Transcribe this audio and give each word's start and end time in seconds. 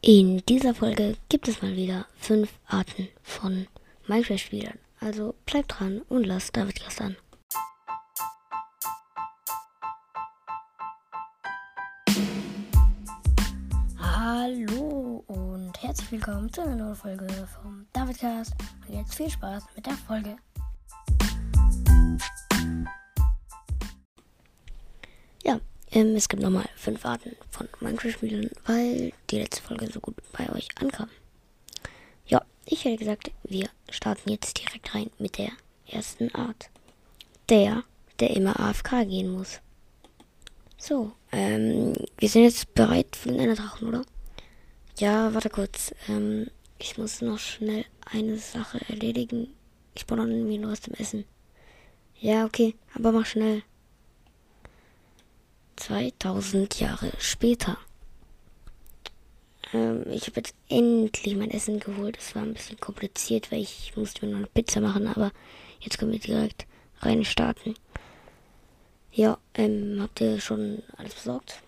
In 0.00 0.44
dieser 0.46 0.74
Folge 0.74 1.16
gibt 1.28 1.48
es 1.48 1.60
mal 1.60 1.74
wieder 1.74 2.06
fünf 2.16 2.50
Arten 2.68 3.08
von 3.20 3.66
Minecraft-Spielern. 4.06 4.78
Also 5.00 5.34
bleibt 5.44 5.74
dran 5.76 6.02
und 6.08 6.24
lasst 6.24 6.56
David 6.56 6.80
Gast 6.80 7.00
an. 7.00 7.16
Hallo 13.98 15.24
und 15.26 15.72
herzlich 15.82 16.12
willkommen 16.12 16.52
zu 16.52 16.62
einer 16.62 16.76
neuen 16.76 16.94
Folge 16.94 17.26
vom 17.60 17.84
Davidcast. 17.92 18.54
Und 18.86 18.94
jetzt 18.94 19.16
viel 19.16 19.28
Spaß 19.28 19.64
mit 19.74 19.84
der 19.84 19.94
Folge. 19.94 20.36
Ja, 25.42 25.58
ähm, 25.90 26.14
es 26.14 26.28
gibt 26.28 26.40
nochmal 26.40 26.68
fünf 26.76 27.04
Arten 27.04 27.34
von 27.50 27.68
Minecraft-Spielen, 27.80 28.50
weil 28.64 29.12
die 29.30 29.38
letzte 29.38 29.62
Folge 29.62 29.90
so 29.90 30.00
gut 30.00 30.16
bei 30.32 30.50
euch 30.52 30.68
ankam. 30.80 31.08
Ja, 32.26 32.42
ich 32.64 32.84
hätte 32.84 32.96
gesagt, 32.96 33.30
wir 33.44 33.68
starten 33.90 34.30
jetzt 34.30 34.58
direkt 34.58 34.94
rein 34.94 35.10
mit 35.18 35.38
der 35.38 35.50
ersten 35.86 36.34
Art. 36.34 36.70
Der, 37.48 37.84
der 38.20 38.30
immer 38.30 38.58
AFK 38.60 39.04
gehen 39.06 39.30
muss. 39.30 39.60
So, 40.76 41.12
ähm, 41.32 41.94
wir 42.18 42.28
sind 42.28 42.44
jetzt 42.44 42.72
bereit 42.74 43.16
für 43.16 43.32
den 43.32 43.54
Drachen, 43.54 43.88
oder? 43.88 44.02
Ja, 44.98 45.34
warte 45.34 45.50
kurz. 45.50 45.94
Ähm, 46.08 46.48
ich 46.78 46.98
muss 46.98 47.20
noch 47.20 47.38
schnell 47.38 47.84
eine 48.04 48.38
Sache 48.38 48.80
erledigen. 48.88 49.52
Ich 49.94 50.06
brauche 50.06 50.20
noch 50.20 50.26
irgendwie 50.26 50.58
noch 50.58 50.70
was 50.70 50.82
zum 50.82 50.94
Essen. 50.94 51.24
Ja, 52.20 52.44
okay, 52.44 52.74
aber 52.94 53.12
mach 53.12 53.26
schnell. 53.26 53.62
2000 55.76 56.80
Jahre 56.80 57.12
später. 57.18 57.78
Ähm, 59.72 60.04
ich 60.10 60.26
habe 60.26 60.36
jetzt 60.36 60.54
endlich 60.68 61.36
mein 61.36 61.50
Essen 61.50 61.80
geholt. 61.80 62.16
Es 62.18 62.34
war 62.34 62.42
ein 62.42 62.54
bisschen 62.54 62.78
kompliziert, 62.80 63.52
weil 63.52 63.60
ich 63.60 63.96
musste 63.96 64.24
mir 64.24 64.32
noch 64.32 64.38
eine 64.38 64.46
Pizza 64.48 64.80
machen, 64.80 65.06
aber 65.06 65.32
jetzt 65.80 65.98
können 65.98 66.12
wir 66.12 66.18
direkt 66.18 66.66
rein 67.00 67.24
starten. 67.24 67.74
Ja, 69.12 69.38
ähm, 69.54 69.98
habt 70.00 70.20
ihr 70.20 70.40
schon 70.40 70.82
alles 70.96 71.14
besorgt? 71.14 71.60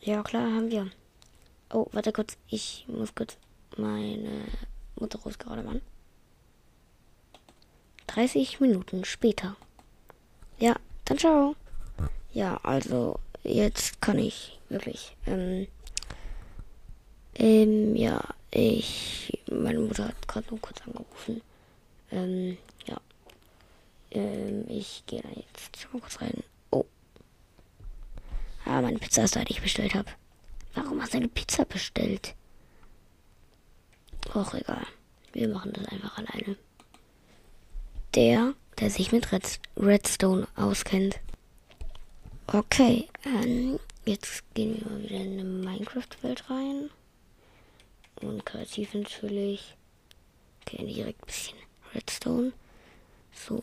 Ja, 0.00 0.22
klar, 0.22 0.42
haben 0.42 0.70
wir. 0.70 0.90
Oh, 1.72 1.86
warte 1.92 2.12
kurz. 2.12 2.36
Ich 2.48 2.84
muss 2.88 3.14
kurz 3.14 3.36
meine 3.76 4.44
Mutter 4.96 5.18
ruft 5.20 5.38
gerade 5.38 5.66
an. 5.68 5.80
30 8.08 8.60
Minuten 8.60 9.04
später. 9.04 9.56
Ja, 10.58 10.76
dann 11.04 11.18
ciao. 11.18 11.54
Ja, 12.32 12.58
also 12.62 13.18
jetzt 13.44 14.00
kann 14.00 14.18
ich 14.18 14.58
wirklich. 14.68 15.16
Ähm, 15.26 15.68
ähm, 17.38 17.96
ja, 17.96 18.22
ich. 18.50 19.38
Meine 19.50 19.80
Mutter 19.80 20.08
hat 20.08 20.28
gerade 20.28 20.48
nur 20.50 20.60
kurz 20.60 20.80
angerufen. 20.82 21.40
Ähm, 22.10 22.58
ja. 22.86 23.00
Ähm, 24.10 24.64
ich 24.68 25.04
gehe 25.06 25.22
da 25.22 25.28
jetzt 25.28 25.92
mal 25.92 26.00
kurz 26.00 26.20
rein. 26.20 26.42
Oh. 26.70 26.84
Ah, 28.64 28.82
meine 28.82 28.98
Pizza 28.98 29.24
ist 29.24 29.36
da, 29.36 29.44
die 29.44 29.52
ich 29.52 29.62
bestellt 29.62 29.94
habe. 29.94 30.10
Warum 30.74 31.00
hast 31.00 31.14
du 31.14 31.18
eine 31.18 31.28
Pizza 31.28 31.64
bestellt? 31.64 32.34
Och, 34.34 34.54
egal. 34.54 34.86
Wir 35.32 35.48
machen 35.48 35.72
das 35.72 35.86
einfach 35.86 36.18
alleine. 36.18 36.56
Der, 38.14 38.54
der 38.78 38.90
sich 38.90 39.12
mit 39.12 39.28
Redstone 39.76 40.48
auskennt. 40.56 41.20
Okay, 42.46 43.08
ähm, 43.24 43.78
jetzt 44.06 44.42
gehen 44.54 44.80
wir 44.80 44.90
mal 44.90 45.02
wieder 45.02 45.16
in 45.16 45.32
eine 45.32 45.44
Minecraft-Welt 45.44 46.48
rein. 46.48 46.90
Und 48.20 48.44
kreativ 48.44 48.94
natürlich. 48.94 49.76
Okay, 50.62 50.84
direkt 50.84 51.22
ein 51.22 51.26
bisschen 51.26 51.58
Redstone. 51.94 52.52
So. 53.32 53.62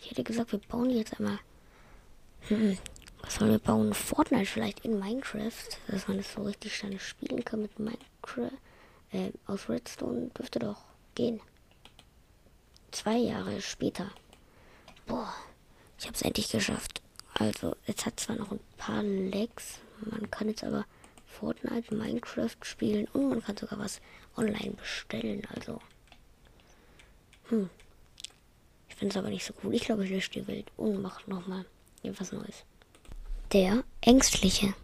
Ich 0.00 0.10
hätte 0.10 0.24
gesagt, 0.24 0.52
wir 0.52 0.60
bauen 0.60 0.90
jetzt 0.90 1.18
einmal. 1.18 1.38
Hm, 2.48 2.78
was 3.22 3.36
sollen 3.36 3.50
wir 3.50 3.58
bauen? 3.58 3.92
Fortnite 3.94 4.46
vielleicht 4.46 4.84
in 4.84 4.98
Minecraft, 4.98 5.78
dass 5.88 6.06
man 6.06 6.18
das 6.18 6.32
so 6.32 6.42
richtig 6.42 6.76
schnell 6.76 6.98
spielen 7.00 7.44
kann 7.44 7.62
mit 7.62 7.78
Minecraft. 7.78 8.52
Äh, 9.10 9.32
aus 9.46 9.68
Redstone 9.68 10.30
dürfte 10.36 10.58
doch 10.58 10.82
gehen. 11.14 11.40
Zwei 12.90 13.16
Jahre 13.16 13.60
später. 13.60 14.10
Boah, 15.06 15.32
ich 15.98 16.06
hab's 16.06 16.22
endlich 16.22 16.50
geschafft. 16.50 17.02
Also, 17.34 17.76
es 17.86 18.06
hat 18.06 18.18
zwar 18.18 18.36
noch 18.36 18.50
ein 18.50 18.60
paar 18.76 19.02
Lags, 19.02 19.80
man 20.00 20.30
kann 20.30 20.48
jetzt 20.48 20.64
aber 20.64 20.86
Fortnite, 21.38 21.94
Minecraft 21.94 22.56
spielen 22.62 23.06
und 23.12 23.28
man 23.28 23.42
kann 23.42 23.56
sogar 23.56 23.78
was 23.78 24.00
online 24.36 24.72
bestellen. 24.72 25.42
Also, 25.54 25.80
hm. 27.48 27.70
Ich 28.88 28.94
finde 28.96 29.12
es 29.12 29.16
aber 29.18 29.28
nicht 29.28 29.44
so 29.44 29.52
cool. 29.62 29.74
Ich 29.74 29.84
glaube, 29.84 30.04
ich 30.04 30.10
lösche 30.10 30.30
die 30.30 30.46
Welt 30.46 30.70
und 30.76 31.02
mache 31.02 31.28
nochmal 31.28 31.66
etwas 32.02 32.32
Neues. 32.32 32.64
Der 33.52 33.84
Ängstliche. 34.00 34.74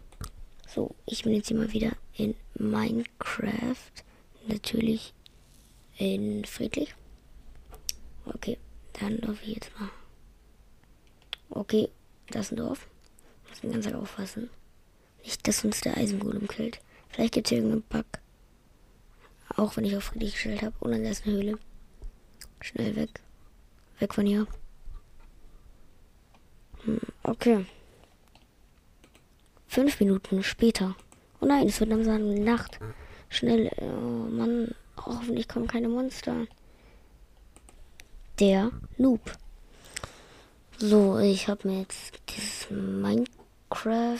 So, 0.67 0.95
ich 1.05 1.23
bin 1.23 1.33
jetzt 1.33 1.51
mal 1.51 1.71
wieder 1.73 1.91
in 2.15 2.35
Minecraft. 2.55 3.91
Natürlich 4.47 5.13
in 5.97 6.45
friedlich. 6.45 6.93
Okay, 8.25 8.57
dann 8.93 9.17
laufe 9.17 9.43
ich 9.43 9.55
jetzt 9.55 9.79
mal. 9.79 9.89
Okay, 11.49 11.89
das 12.29 12.47
ist 12.47 12.51
ein 12.53 12.57
Dorf. 12.57 12.87
Müssen 13.49 13.71
ganz 13.71 13.85
Zeit 13.85 13.95
aufpassen. 13.95 14.49
Nicht, 15.23 15.47
dass 15.47 15.63
uns 15.63 15.81
der 15.81 15.97
Eisengolem 15.97 16.47
killt. 16.47 16.79
Vielleicht 17.09 17.33
gibt 17.33 17.47
es 17.47 17.49
hier 17.49 17.59
irgendeinen 17.59 17.83
Bug. 17.83 18.05
Auch 19.55 19.77
wenn 19.77 19.85
ich 19.85 19.95
auf 19.95 20.05
friedlich 20.05 20.33
gestellt 20.33 20.61
habe. 20.61 20.75
Und 20.79 20.91
dann 20.91 21.05
ist 21.05 21.25
eine 21.25 21.35
Höhle. 21.35 21.59
Schnell 22.59 22.95
weg. 22.95 23.21
Weg 23.99 24.13
von 24.13 24.25
hier. 24.25 24.47
Hm, 26.83 26.99
okay. 27.23 27.65
Fünf 29.67 29.99
Minuten 29.99 30.43
später. 30.43 30.95
Oh 31.39 31.45
nein, 31.45 31.67
es 31.67 31.79
wird 31.79 31.89
langsam 31.89 32.33
Nacht. 32.33 32.79
Schnell. 33.29 33.71
Oh 33.77 34.29
Mann. 34.29 34.73
Hoffentlich 34.97 35.47
kommen 35.47 35.67
keine 35.67 35.89
Monster. 35.89 36.47
Der 38.39 38.71
Noob. 38.97 39.37
So, 40.77 41.19
ich 41.19 41.47
habe 41.47 41.67
mir 41.67 41.79
jetzt 41.81 42.19
dieses 42.29 42.69
Minecraft 42.69 44.19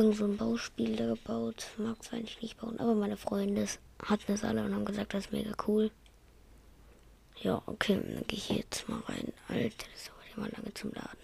irgendwo 0.00 0.24
ein 0.24 0.36
Bauspiel 0.36 0.96
da 0.96 1.06
gebaut. 1.06 1.66
Mag 1.76 1.96
es 2.00 2.12
eigentlich 2.12 2.40
nicht 2.40 2.58
bauen, 2.58 2.80
aber 2.80 2.94
meine 2.94 3.16
Freunde 3.16 3.66
hatten 4.02 4.32
es 4.32 4.44
alle 4.44 4.64
und 4.64 4.74
haben 4.74 4.84
gesagt, 4.84 5.12
das 5.12 5.26
ist 5.26 5.32
mega 5.32 5.52
cool. 5.66 5.90
Ja, 7.42 7.62
okay, 7.66 7.94
dann 7.94 8.26
gehe 8.26 8.38
ich 8.38 8.48
jetzt 8.48 8.88
mal 8.88 9.00
rein. 9.00 9.32
Alter, 9.48 9.86
das 9.92 10.04
dauert 10.06 10.36
mal 10.36 10.50
lange 10.56 10.72
zum 10.74 10.92
Laden. 10.92 11.18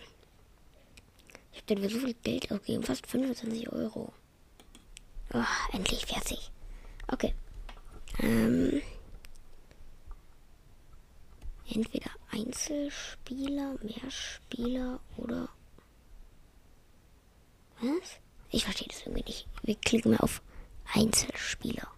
Ich 1.53 1.63
habe 1.63 1.75
dafür 1.75 1.91
so 1.91 2.07
viel 2.07 2.15
Geld 2.23 2.53
ausgegeben, 2.53 2.83
fast 2.85 3.07
25 3.07 3.73
Euro. 3.73 4.13
Oh, 5.33 5.43
endlich 5.73 6.05
fertig. 6.05 6.51
Okay. 7.09 7.35
Ähm, 8.21 8.83
entweder 11.69 12.11
Einzelspieler, 12.31 13.77
Mehrspieler 13.83 15.01
oder. 15.17 15.49
Was? 17.81 18.21
Ich 18.57 18.65
verstehe 18.65 18.89
das 18.89 19.03
irgendwie 19.03 19.25
nicht. 19.25 19.47
Wir 19.65 19.75
klicken 19.75 20.13
mal 20.13 20.21
auf 20.21 20.41
Einzelspieler. 20.95 21.89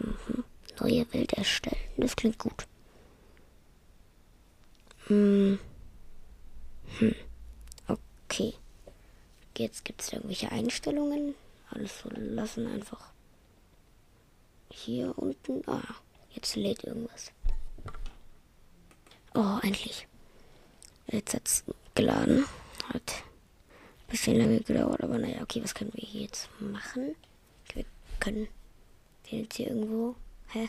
Mhm. 0.00 0.42
Neue 0.80 1.12
Welt 1.14 1.34
erstellen. 1.34 1.80
Das 1.96 2.16
klingt 2.16 2.40
gut. 2.40 2.66
Hm. 5.06 5.60
Hm. 6.98 7.14
Okay. 7.86 8.54
Jetzt 9.56 9.84
gibt 9.84 10.02
es 10.02 10.12
irgendwelche 10.12 10.50
Einstellungen. 10.50 11.36
Alles 11.70 12.00
so 12.00 12.08
lassen 12.10 12.66
einfach. 12.66 13.12
Hier 14.72 15.16
unten. 15.16 15.62
Ah, 15.68 15.94
jetzt 16.30 16.56
lädt 16.56 16.82
irgendwas. 16.82 17.30
Oh, 19.34 19.60
endlich. 19.62 20.08
Jetzt 21.06 21.32
hat 21.32 21.46
es 21.46 21.62
geladen. 21.94 22.44
Bisschen 24.12 24.36
lange 24.36 24.60
gedauert, 24.60 25.02
aber 25.02 25.18
naja, 25.18 25.42
okay, 25.42 25.60
was 25.62 25.74
können 25.74 25.92
wir 25.94 26.06
hier 26.06 26.20
jetzt 26.22 26.48
machen? 26.60 27.16
Wir 27.72 27.84
können 28.20 28.46
den 29.30 29.40
jetzt 29.40 29.56
hier 29.56 29.68
irgendwo. 29.68 30.14
Hä? 30.50 30.68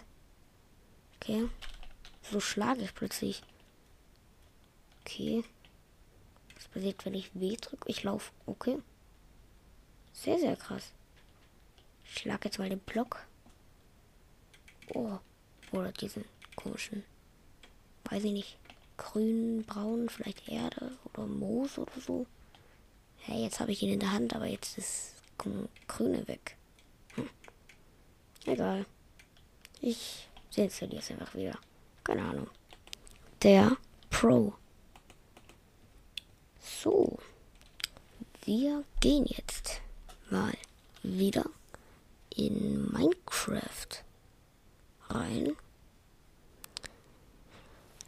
Okay. 1.18 1.50
So 2.24 2.40
schlage 2.40 2.81
ich 2.81 2.95
plötzlich. 2.95 3.44
Okay. 5.01 5.44
Was 6.56 6.68
passiert, 6.69 7.06
wenn 7.06 7.13
ich 7.13 7.36
W 7.36 7.56
drücke? 7.57 7.88
Ich 7.88 8.04
laufe. 8.04 8.31
Okay. 8.45 8.80
Sehr, 10.13 10.40
sehr 10.40 10.56
krass. 10.56 10.94
Ich 12.06 12.19
schlage 12.19 12.45
jetzt 12.45 12.57
mal 12.57 12.69
den 12.69 12.80
Block. 12.80 13.25
Oh. 14.95 15.19
Oder 15.72 15.92
diesen 15.92 16.25
komischen 16.56 17.04
weiß 18.10 18.24
ich 18.24 18.31
nicht, 18.31 18.57
grün, 18.98 19.63
braun, 19.66 20.10
vielleicht 20.10 20.48
Erde 20.48 20.92
oder 21.04 21.25
Moos 21.25 21.78
oder 21.78 22.00
so. 22.00 22.25
Ja, 23.28 23.36
jetzt 23.36 23.60
habe 23.60 23.72
ich 23.72 23.81
ihn 23.81 23.94
in 23.94 24.00
der 24.00 24.12
Hand, 24.12 24.36
aber 24.36 24.48
jetzt 24.48 24.78
ist 24.78 25.14
Grüne 25.88 26.28
weg. 26.28 26.58
Egal. 28.46 28.86
Ich 29.81 30.28
installiere 30.56 31.02
es 31.02 31.12
einfach 31.12 31.34
wieder. 31.34 31.58
Keine 32.04 32.24
Ahnung. 32.24 32.50
Der 33.42 33.78
Pro. 34.10 34.54
So. 36.60 37.18
Wir 38.46 38.84
gehen 39.00 39.26
jetzt 39.26 39.81
mal 40.30 40.54
wieder 41.02 41.46
in 42.36 42.92
Minecraft 42.92 44.04
rein. 45.10 45.56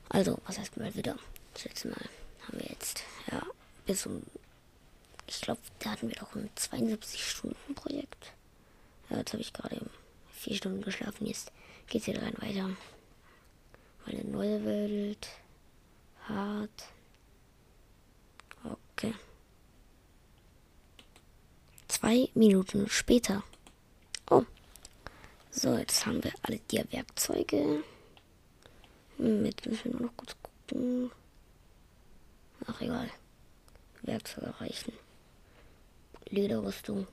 Also, 0.10 0.38
was 0.46 0.60
heißt 0.60 0.78
mal 0.78 0.94
wieder? 0.96 1.18
Das 1.54 1.66
letzte 1.66 1.90
Mal 1.90 2.10
haben 2.48 2.60
wir 2.60 2.68
jetzt, 2.68 3.04
ja, 3.32 3.42
bis 3.86 4.06
um, 4.06 4.22
ich 5.28 5.42
glaube, 5.42 5.62
da 5.80 5.92
hatten 5.92 6.10
wir 6.10 6.16
doch 6.16 6.36
ein 6.36 6.50
72-Stunden-Projekt. 6.56 8.34
Ja, 9.10 9.18
jetzt 9.18 9.34
habe 9.34 9.42
ich 9.42 9.54
gerade 9.54 9.82
vier 10.32 10.56
Stunden 10.56 10.82
geschlafen. 10.82 11.26
Jetzt 11.26 11.52
geht's 11.88 12.06
hier 12.06 12.22
rein 12.22 12.36
weiter. 12.40 12.68
Mal 12.68 12.78
eine 14.08 14.24
neue 14.26 14.66
Welt. 14.66 15.28
Hart. 16.28 16.86
Okay. 18.64 19.14
Zwei 21.88 22.30
Minuten 22.34 22.90
später. 22.90 23.44
Oh. 24.30 24.44
So, 25.52 25.78
jetzt 25.78 26.06
haben 26.06 26.24
wir 26.24 26.34
alle 26.42 26.60
die 26.72 26.84
Werkzeuge. 26.92 27.84
Hm, 29.18 29.46
jetzt 29.46 29.66
müssen 29.66 29.94
wir 29.94 30.02
noch 30.08 30.18
kurz 30.18 30.36
gucken. 30.42 31.12
Ach, 32.68 32.82
egal. 32.82 33.10
Werkzeuge 34.02 34.60
reichen. 34.60 34.94
Lederrüstung. 36.36 37.08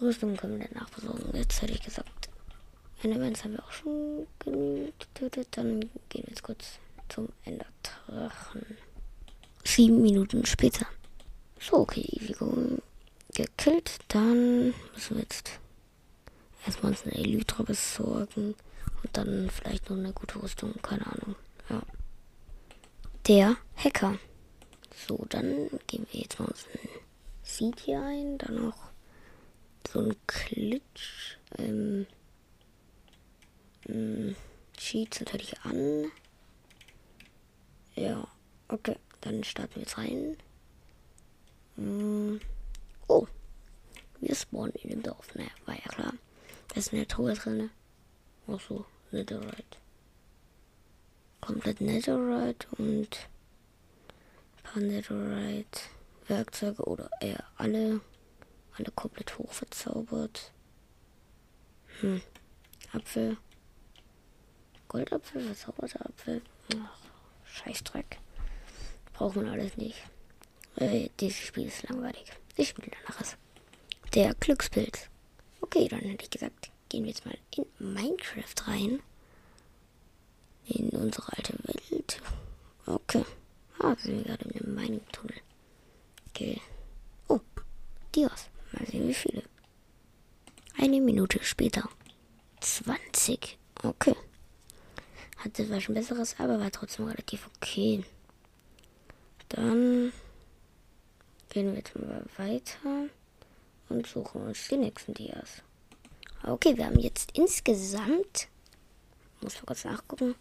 Rüstung 0.00 0.36
können 0.36 0.58
wir 0.58 0.68
danach 0.72 0.90
besorgen. 0.90 1.36
Jetzt 1.36 1.62
hätte 1.62 1.74
ich 1.74 1.82
gesagt. 1.82 2.28
Endermans 3.02 3.44
haben 3.44 3.52
wir 3.52 3.64
auch 3.64 3.72
schon 3.72 4.26
genügend 4.38 4.98
getötet. 4.98 5.48
Dann 5.52 5.80
gehen 6.08 6.24
wir 6.24 6.30
jetzt 6.30 6.42
kurz 6.42 6.78
zum 7.08 7.28
Enderdrachen. 7.44 8.78
Sieben 9.64 10.02
Minuten 10.02 10.44
später. 10.46 10.86
So, 11.60 11.78
okay, 11.78 12.04
Ewigo 12.12 12.78
gekillt. 13.34 13.98
Dann 14.08 14.74
müssen 14.94 15.16
wir 15.16 15.22
jetzt 15.22 15.50
erstmal 16.66 16.92
uns 16.92 17.04
eine 17.04 17.14
Elytra 17.14 17.62
besorgen. 17.62 18.54
Und 19.02 19.16
dann 19.16 19.50
vielleicht 19.50 19.90
noch 19.90 19.96
eine 19.96 20.12
gute 20.12 20.42
Rüstung. 20.42 20.74
Keine 20.82 21.06
Ahnung. 21.06 21.34
Ja. 21.68 21.82
Der 23.26 23.56
Hacker. 23.76 24.18
So, 25.08 25.24
dann 25.28 25.70
gehen 25.86 26.06
wir 26.12 26.20
jetzt 26.20 26.38
mal 26.38 26.46
uns 26.46 26.66
ein 26.72 26.88
Seed 27.52 27.80
hier 27.80 28.00
ein. 28.00 28.38
Dann 28.38 28.66
noch 28.66 28.90
so 29.86 30.00
ein 30.00 30.16
Klitsch. 30.26 31.36
Ähm, 31.58 32.06
ähm, 33.86 34.34
Cheats 34.76 35.20
natürlich 35.20 35.60
an. 35.60 36.10
Ja, 37.94 38.26
okay. 38.68 38.96
Dann 39.20 39.44
starten 39.44 39.74
wir 39.74 39.82
jetzt 39.82 39.98
rein. 39.98 40.36
Ähm, 41.76 42.40
oh. 43.08 43.26
Wir 44.20 44.34
spawnen 44.34 44.72
in 44.76 44.90
dem 44.90 45.02
Dorf. 45.02 45.34
Naja, 45.34 45.50
war 45.66 45.74
ja 45.74 45.88
klar. 45.88 46.14
Da 46.68 46.76
ist 46.76 46.92
eine 46.92 47.06
Truhe 47.06 47.34
drin. 47.34 47.70
Auch 48.46 48.60
so, 48.60 48.86
Netherite. 49.10 49.78
Komplett 51.40 51.80
Netherite 51.80 52.66
und 52.78 53.28
ein 54.56 54.62
paar 54.62 54.82
Netherite 54.82 55.80
Werkzeuge 56.32 56.82
oder 56.84 57.10
eher 57.20 57.44
alle 57.56 58.00
alle 58.78 58.90
komplett 58.92 59.38
hoch 59.38 59.52
verzaubert. 59.52 60.52
Hm. 62.00 62.22
Apfel. 62.92 63.36
Goldapfel, 64.88 65.42
verzauberter 65.42 66.06
Apfel. 66.06 66.42
Ach, 66.76 66.98
Scheißdreck. 67.44 68.18
Braucht 69.12 69.36
man 69.36 69.48
alles 69.48 69.76
nicht. 69.76 69.98
Äh, 70.76 71.08
dieses 71.20 71.38
Spiel 71.38 71.68
ist 71.68 71.88
langweilig. 71.88 72.32
Ich 72.56 72.70
spiele 72.70 72.92
ein 72.92 73.06
anderes. 73.06 73.36
Der 74.14 74.34
Glückspilz. 74.34 75.08
Okay, 75.60 75.88
dann 75.88 76.00
hätte 76.00 76.24
ich 76.24 76.30
gesagt, 76.30 76.70
gehen 76.88 77.04
wir 77.04 77.10
jetzt 77.10 77.24
mal 77.24 77.36
in 77.56 77.66
Minecraft 77.78 78.66
rein. 78.66 79.00
In 80.66 80.90
unsere 80.90 81.32
alte 81.36 81.54
Welt. 81.64 82.20
Okay. 82.86 83.24
Ah, 83.78 83.96
sind 83.98 84.18
wir 84.18 84.24
gerade 84.24 84.48
in 84.48 84.60
einem 84.60 84.74
Mining-Tunnel. 84.74 85.36
Okay. 86.34 86.62
Oh, 87.28 87.40
Dios. 88.14 88.48
Mal 88.72 88.86
sehen, 88.86 89.06
wie 89.06 89.14
viele. 89.14 89.42
Eine 90.78 90.98
Minute 91.02 91.44
später. 91.44 91.90
20. 92.60 93.58
Okay. 93.82 94.16
Hatte 95.36 95.66
zwar 95.66 95.80
schon 95.82 95.94
besseres, 95.94 96.36
aber 96.38 96.58
war 96.58 96.70
trotzdem 96.70 97.06
relativ 97.06 97.50
okay. 97.56 98.02
Dann 99.50 100.10
gehen 101.50 101.66
wir 101.66 101.74
jetzt 101.74 101.94
mal 101.96 102.24
weiter 102.38 103.10
und 103.90 104.06
suchen 104.06 104.40
uns 104.46 104.68
die 104.68 104.78
nächsten 104.78 105.12
Dias. 105.12 105.62
Okay, 106.44 106.78
wir 106.78 106.86
haben 106.86 106.98
jetzt 106.98 107.36
insgesamt, 107.36 108.48
muss 109.42 109.56
mal 109.56 109.66
kurz 109.66 109.84
nachgucken, 109.84 110.34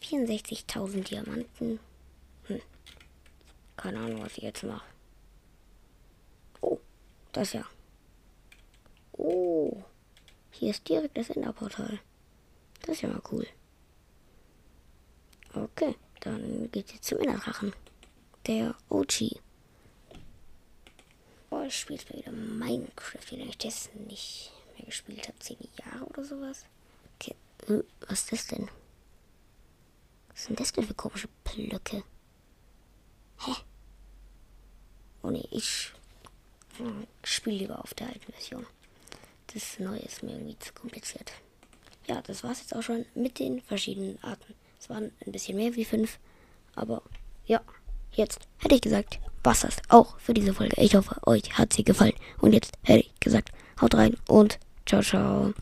64.000 0.00 1.02
Diamanten. 1.02 1.80
Keine 3.78 4.00
Ahnung, 4.00 4.22
was 4.22 4.36
ich 4.36 4.42
jetzt 4.42 4.64
mache. 4.64 4.84
Das 7.32 7.52
ja. 7.52 7.64
Oh. 9.12 9.84
Hier 10.50 10.70
ist 10.70 10.88
direkt 10.88 11.16
das 11.16 11.30
Enderportal. 11.30 12.00
Das 12.80 12.96
ist 12.96 13.02
ja 13.02 13.08
mal 13.08 13.22
cool. 13.30 13.46
Okay, 15.54 15.94
dann 16.20 16.68
geht's 16.72 16.92
jetzt 16.92 17.04
zum 17.04 17.18
Enderdrachen. 17.18 17.72
Der 18.48 18.74
OG. 18.88 19.40
Oh, 21.50 21.62
ich 21.62 21.78
spiele 21.78 22.02
wieder 22.08 22.32
Minecraft, 22.32 23.30
den 23.30 23.48
ich 23.48 23.58
das 23.58 23.90
nicht 23.94 24.50
mehr 24.76 24.86
gespielt 24.86 25.28
habe. 25.28 25.38
Zehn 25.38 25.56
Jahre 25.76 26.04
oder 26.06 26.24
sowas. 26.24 26.64
Okay, 27.14 27.36
hm, 27.66 27.84
was 28.00 28.22
ist 28.22 28.32
das 28.32 28.46
denn? 28.48 28.68
Was 30.30 30.44
sind 30.46 30.58
das 30.58 30.72
denn 30.72 30.84
für 30.84 30.94
komische 30.94 31.28
Blöcke? 31.44 32.02
Hä? 33.38 33.52
Oh 35.22 35.30
ne, 35.30 35.46
ich 35.50 35.92
spiele 37.24 37.56
lieber 37.56 37.80
auf 37.80 37.94
der 37.94 38.08
alten 38.08 38.32
Version. 38.32 38.66
Das 39.52 39.78
neue 39.78 40.00
ist 40.00 40.22
mir 40.22 40.32
irgendwie 40.32 40.58
zu 40.58 40.72
kompliziert. 40.72 41.32
Ja, 42.06 42.22
das 42.22 42.44
war's 42.44 42.60
jetzt 42.60 42.74
auch 42.74 42.82
schon 42.82 43.04
mit 43.14 43.38
den 43.38 43.60
verschiedenen 43.62 44.22
Arten. 44.22 44.54
Es 44.80 44.88
waren 44.88 45.10
ein 45.26 45.32
bisschen 45.32 45.56
mehr 45.56 45.74
wie 45.74 45.84
fünf, 45.84 46.18
aber 46.74 47.02
ja, 47.46 47.60
jetzt 48.12 48.40
hätte 48.58 48.74
ich 48.74 48.80
gesagt, 48.80 49.18
was 49.42 49.60
das 49.60 49.76
auch 49.88 50.18
für 50.18 50.34
diese 50.34 50.54
Folge. 50.54 50.80
Ich 50.80 50.94
hoffe, 50.94 51.16
euch 51.26 51.56
hat 51.56 51.72
sie 51.72 51.84
gefallen. 51.84 52.14
Und 52.40 52.52
jetzt 52.52 52.72
hätte 52.82 53.00
ich 53.00 53.20
gesagt, 53.20 53.50
haut 53.80 53.94
rein 53.94 54.16
und 54.28 54.58
ciao, 54.86 55.02
ciao. 55.02 55.54